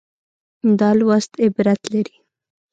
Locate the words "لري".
1.93-2.15